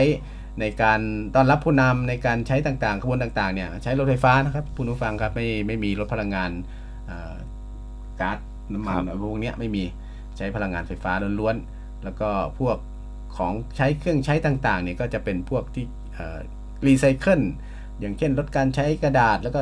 [0.60, 1.00] ในการ
[1.36, 6.52] ต้อนรับผู้นำในการใช้ต่างๆขบวนต่างๆเนี่ยใช้รถไฟฟ้านะครับคุณผู้ฟังครับไม่ไม่มีรถพลังงาน
[7.10, 7.34] อ่า
[8.22, 8.38] ก๊าซ
[8.74, 12.30] น้ำมันอะไรพวกเนี้ยไม่มีใช้พลังงานไฟฟ้าล้วนๆ แล้วก็
[12.60, 12.78] พวก
[13.38, 15.86] ของใช้เครื่องใช้ต่างๆเนี่ยก็จะเป็นพวกที่
[16.88, 17.42] รีไซเคิล
[18.00, 19.62] อย่างเช่นลดการใช้กระดาษแล้วก็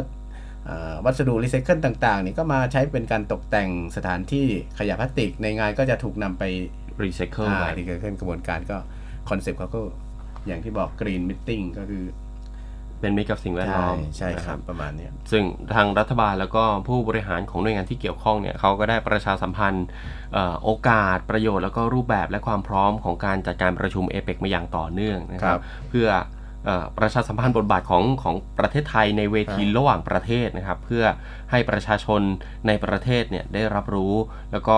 [1.06, 4.46] วัสดุรีไซเคิลต่างๆนี่ก็มาใช้เป็นการตกแต่งสถานที่
[4.80, 6.44] ขยะพลาสติกในงานก็จะถูกนำไป
[7.04, 8.78] รีไซเคิลอ่าไปรีไซเคิลกระบวนการก็
[9.30, 9.82] concept เขาก็
[10.48, 12.04] อย่างที่บอกกรีนมิ t ติ้งก็คือ
[13.02, 15.44] เป็นมิตรกับสิ่งแวดล้อมใช่นะครับประมาณเนี้ยซึ่ง
[15.74, 19.86] ทางรัฐบาลแล้วก็ผู้บริหารของหน่วยงานที่เกี่ยวข้องเนี่ยเขาก็ได้ประชาสัมพันธ์
[20.34, 26.08] เอ่อโอกาสประโยชน์แล้วก็รูปแบบและความพร้อมของการจัดการประชุมเอเปกมาอย่างต่อเนื่องนะคครัรับบเพื่อ
[26.66, 31.04] เอ่อประชาสัมพันธ์บทบาทของของประเทศไทยในเวทีระหว่างประเทศนะครับ เพื่อ
[31.52, 32.22] ให้ประชาชน
[32.68, 34.14] ในประเทศเนี่ยได้รับรู้
[34.52, 34.78] แล้วก็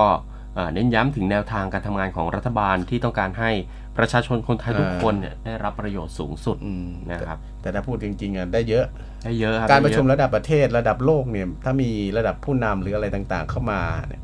[0.56, 3.52] เอ่อเน้นย้ำถึงแนวทางการทำงานของรัฐบาลที่ต้องการให้
[3.98, 8.86] ประชาชนคนไทยทุกคนเนี่ยได้รับประโยชน์สูงสุดอืมนะครับ แต่ถ้าพูดจริงๆอะได้เยอะ
[9.26, 14.24] ได้เยอะคบการประชุมได้เยอระดับประเทศระดับโลกเนี่ย ถ้ามีระดับผู้นำหรืออะไรต่างๆ เข้ามาเนี่ย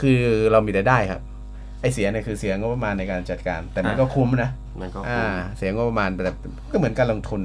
[0.00, 0.20] คือ
[0.52, 1.22] เรามีแต่ได้ครับ
[1.80, 4.50] ไอเสียเนี่ยคือเสียงบประมาณในการจัดการ แต่มันก็คุ้มนะ
[4.80, 6.32] มันก็อ่าคุ้มเสียงบประมาณแต่
[6.72, 7.40] ก็เหมือนการลงทุน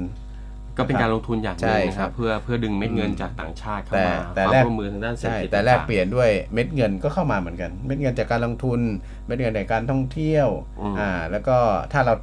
[0.78, 8.80] ก็เป็นการลงทุนอย่างหใช่นึ่งนะคครัรับบเพื่อเพื่อดึงเม็ดเงินจากต่างชาติเข้าแต่มาแต่ความแรกร่วมมือทางด้านเศรษฐใช่กิจแต่แลกางๆเปลี่ยนด้วยเม็ดเงินก็เข้ามาเหมือนกัน เม็ดเงินจากการลงทุน
[9.26, 10.48] เม็ดเงินจากการท่องเที่ยว
[10.80, 11.56] อืมอ่าแล้วก็
[11.92, 12.14] ถ้าเรา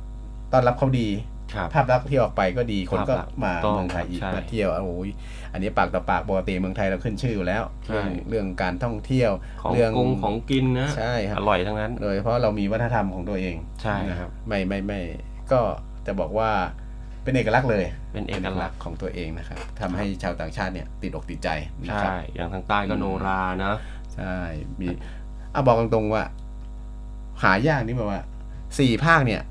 [0.53, 1.09] ต้อนรับเขาดี
[1.55, 5.09] ครับภาพลักษณ์ที่ออกไปก็ดีคนก็ภาพลักษณ์มาถูกต้องเมืองไทยอีกใช่มาเที่ยวโอ้ย
[5.53, 9.31] อันนี้ปากต่อปากปกติเมืองไทยเราขึ้นชื่ออยู่แล้วใช่เรื่องเรื่องการท่องเที่ยว
[9.61, 14.99] ของเรื่องกงของกินนะใช่ครับอร่อยทั้งนั้น โดยเฉพราะเรามีวัฒนธรรมของตัวเองใช่ครับไม่ไม่ไม่
[15.51, 15.59] ก็
[16.05, 16.51] จะบอกว่า
[17.25, 21.49] เป็นเอกลักษณ์เลยเป็นเอกลักษณ์ของตัวเองนะครับทำให้ชาวต่างชาติเนี่ยติดอกติดใจ
[21.81, 23.75] นะครับใช่อย่างทางใต้ก็โนรานะ
[24.15, 24.35] ใช่
[24.79, 24.87] มี
[25.53, 26.23] อะบอกตรงๆว่า
[27.43, 28.21] หายากนี่แบบว่า
[28.79, 29.41] สี่ภาคเนี่ย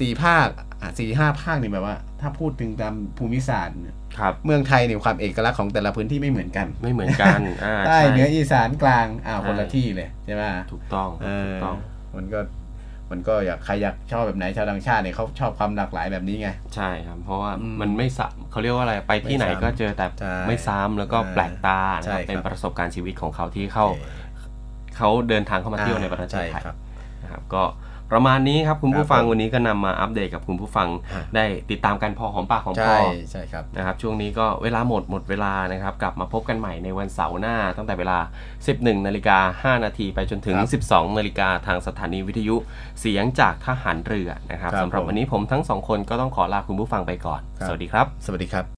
[0.00, 0.46] สี่ภาค
[0.82, 11.76] อะสี่ห้าภาคนี่แบบว่า ถ้าพูดถึงตามภูมิศาสตร์เนี่ยครับเมืองไทยเนี่ยความเอกลักษณ์ของแต่ละพื้นที่ไม่เหมือนกัน ไม่เหมือนกันอ่าใต้ใช่เหนืออีสานกลางอ่าใช่คนละที่เลยใช่ไหมถูกต้องเอถูอกต้อง
[12.16, 12.40] มันก็
[13.10, 23.86] มันก็อยากใครอยากชอบแบบไหนชาวต่างชาติเนี่ยเขาชอบความหลากหลายแบบนี้ไง ใช่ครับ เพราะว่าอืมมันไม่สะเขาเรียกว่าอะไรไปที่ไหนไม่ซ้ำก็เจอแต่ใช่ไม่ซ้ำแล้วก็อ่าแปลกตานะใช่ครับเป็นครับประสบการณ์ชีวิตของเขาที่เข้า
[24.96, 26.76] เขาเดินทางเข้ามาเที่ยวในประเทศใช่ไทยครับ
[27.22, 27.62] นะครับก็
[28.12, 38.18] ประมาณนี้ครับคุณผู้ฟังครับผมวันนี้ก็นำมาอัปเดตกับคุณผู้ฟังฮะได้ติดตามกันพอหอมปากหอมคใช่อใช่ครับนะครับช่วงนี้ก็เวลาหมดหมดเวลานะครับกลับมาพบกันใหม่ในวันเสาร์หน้า ตั้งแต่เวลา
[38.62, 42.56] 11นาฬิกา5นาทีไปจนถึงครับ12นาฬิกาทางสถานีวิทยุ
[43.00, 48.77] เสียงจากทหารเรือนะครับครับสำหรับผมวันนี้ผมทั้งสองคนก็ต้องขอลาคุณผู้ฟังไปก่อนครับสวัสดีครับ สวัสดีครับ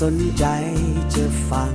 [0.00, 0.44] สนใจ
[1.14, 1.72] จะฟัง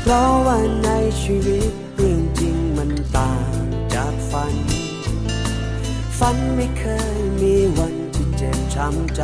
[0.00, 0.90] เพราะว่าใน
[1.22, 3.54] ชีวิตเรื่องจริงมันต่าง
[3.94, 4.54] จากฝัน
[6.18, 6.84] ฝันไม่เค
[7.16, 9.22] ยมีวันที่เจ็บช้ำใจ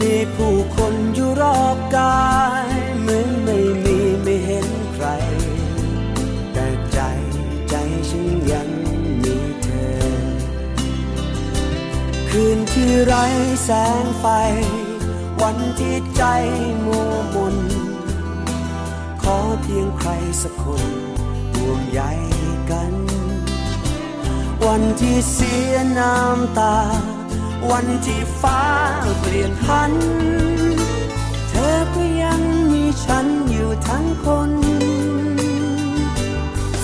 [0.00, 0.85] มีผู้คน
[13.08, 13.26] ไร้
[13.64, 13.70] แส
[14.02, 14.26] งไฟ
[15.42, 16.22] วันที่ใจ
[16.84, 17.56] มัวมน
[19.22, 20.10] ขอเพียงใคร
[20.42, 20.84] สักคน
[21.54, 22.00] ห่วงใย
[22.70, 22.94] กัน
[24.66, 26.78] วันที่เสียน้ำตา
[27.70, 28.62] วันที่ฟ้า
[29.20, 29.92] เปลี่ยนพัน
[31.48, 32.40] เธอก็ยัง
[32.72, 34.50] มีฉันอยู่ทั้งคน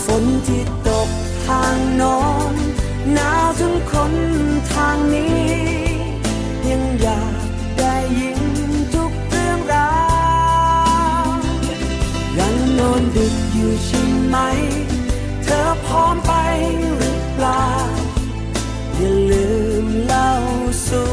[0.05, 1.09] ฝนที่ตก
[1.47, 2.21] ทางโนอ
[2.53, 2.55] น
[3.13, 4.13] หนาวถึงคน
[4.73, 5.92] ทางนี้
[6.71, 7.45] ยังอยาก
[7.79, 8.41] ได้ยิน
[8.95, 9.95] ทุกเรื่องรา
[11.25, 11.29] ว
[12.39, 14.37] ยังนอนดึกอยู่ใช่ไหม
[15.45, 16.33] เธอพร้อมไป
[16.97, 17.67] หรือเปล่า
[18.97, 19.47] อย่าลื
[19.85, 20.31] มเล่า
[20.89, 21.11] สู่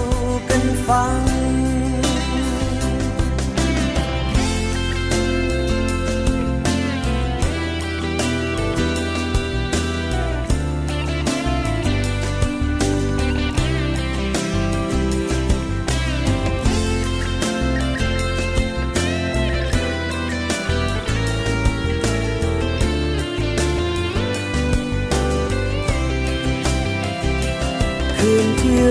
[0.49, 1.38] กันฟัง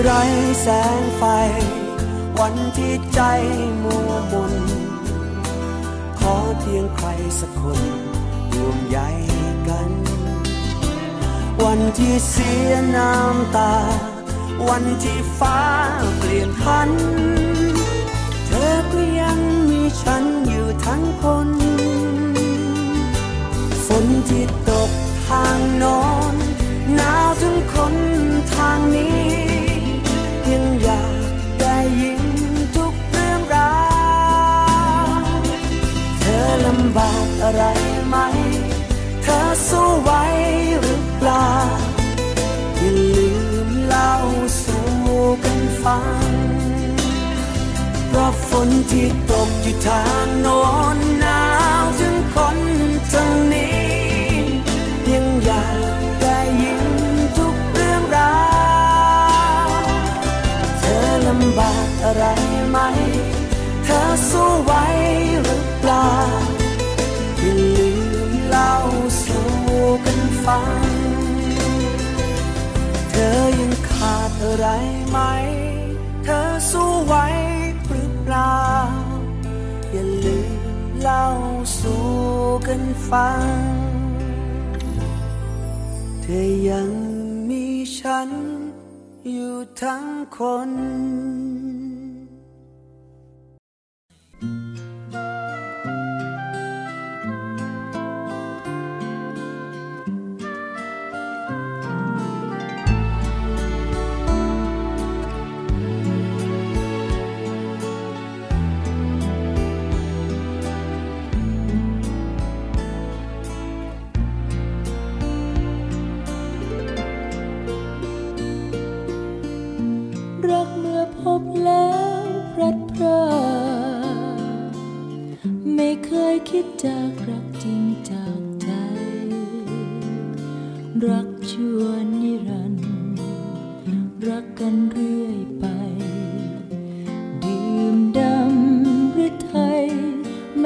[0.03, 0.23] ไร้
[0.61, 0.67] แส
[0.99, 1.23] งไฟ
[2.39, 3.21] วันที่ใจ
[3.83, 4.53] มัวมน
[6.19, 7.07] ขอเพียงใคร
[7.39, 7.81] สักคน
[8.53, 8.99] ร่วมใย
[9.67, 9.91] กัน
[11.63, 13.75] วันที่เสียน้ำตา
[14.69, 15.61] วันที่ฟ้า
[16.17, 16.89] เปลี่ยนพัน
[18.45, 21.49] เธอก็ยังมีฉันอยู่ทั้งคน
[23.85, 24.91] ฝนที่ตก
[25.27, 26.35] ทางนอน
[26.95, 27.18] หนา
[45.83, 46.05] ฟัง
[48.07, 50.59] เพราะฝนที่ตกอยู่ทางโน้
[50.95, 51.41] นหนา
[51.81, 52.57] วถึงคน
[53.11, 53.81] ทางนี้
[55.11, 55.67] ยังอยา
[55.97, 56.81] กได้ยิน
[57.37, 58.39] ทุกเรื่องรา
[59.67, 59.69] ว
[60.79, 62.25] เธอลำบากอะไร
[62.69, 62.77] ไหม
[63.83, 64.73] เธอสู้ไหว
[65.43, 66.11] หรือเปล่า
[67.37, 67.91] อย่าลื
[68.29, 68.73] มเล่า
[69.23, 69.47] สู่
[70.05, 70.81] กันฟัง
[73.09, 74.67] เธอยังขาดอะไร
[75.11, 75.19] ไหม
[76.71, 77.13] สู้ไหว
[77.85, 78.61] หรือเปล่า
[79.91, 80.61] อย่าลืม
[81.01, 81.25] เล่า
[81.79, 82.07] สู่
[82.67, 83.47] กันฟัง
[86.21, 86.91] เธอยัง
[87.49, 87.65] มี
[87.97, 88.29] ฉัน
[89.31, 90.05] อยู่ทั้ง
[90.37, 90.39] ค
[90.69, 90.71] น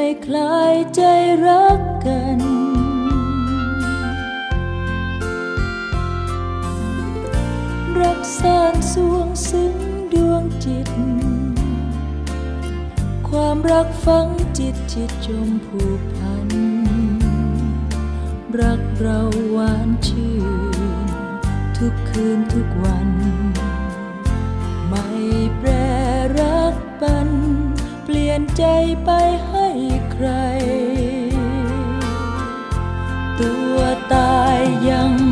[0.05, 1.01] ไม่คลายใจ
[1.47, 2.39] รักกัน
[7.99, 9.75] รักสานสวงซึ้ง
[10.13, 10.89] ดวงจิต
[13.27, 14.27] ความรักฝัง
[14.57, 16.49] จิตจิตจมผูกพัน
[18.59, 19.19] รักเรา
[19.51, 20.35] หวานชื่
[20.77, 21.07] น
[21.77, 23.09] ทุกคืนทุกวัน
[24.87, 25.07] ไม่
[25.57, 25.69] แปร
[26.39, 27.29] รักปัน
[28.03, 28.63] เปลี่ยนใจ
[29.05, 29.11] ไป
[29.47, 29.62] ให้
[33.39, 33.77] ตัว
[34.13, 34.59] ตาย
[34.89, 35.22] ยัง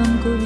[0.00, 0.39] อก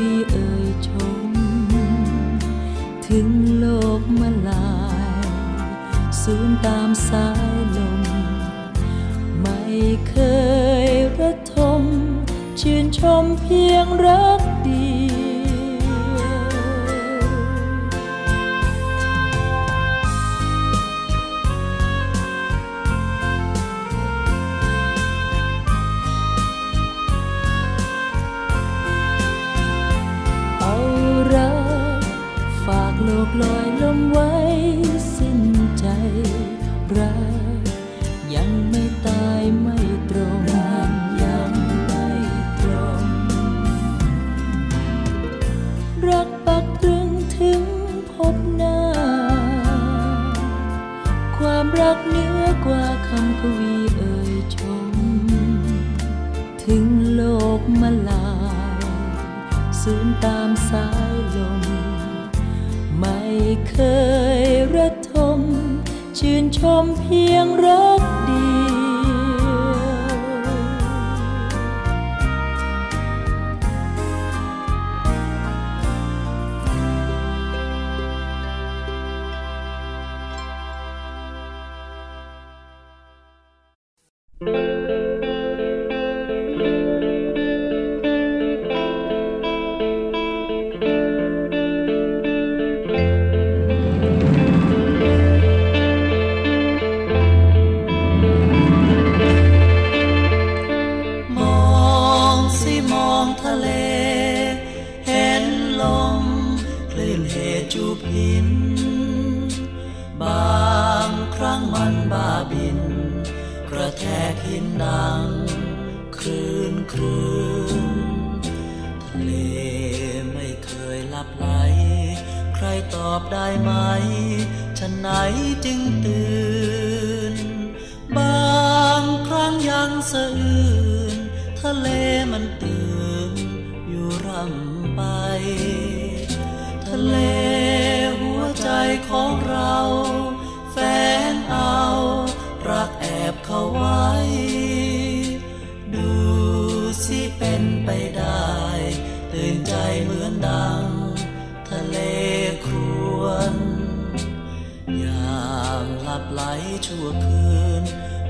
[51.97, 54.59] กเหนือกว่าคำกวีเอ่ยช
[54.91, 54.95] ม
[56.65, 56.85] ถึง
[57.15, 57.23] โล
[57.59, 58.29] กมาลา
[58.81, 58.83] ย
[59.81, 61.63] สูญตามสายลม
[62.99, 63.21] ไม่
[63.69, 63.77] เค
[64.43, 65.41] ยระทม
[66.19, 66.85] ชื่นชม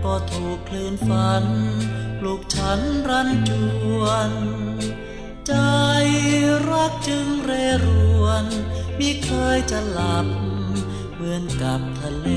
[0.04, 1.44] ก็ถูกคลื่นฝัน
[2.18, 3.50] ปลุกฉันรันจ
[4.00, 4.32] วน
[5.46, 5.54] ใจ
[6.70, 7.50] รักจึงเร
[7.84, 7.86] ร
[8.22, 8.44] วน
[8.98, 10.26] มิเคยจะหลับ
[11.14, 12.28] เหมือนกับทะเล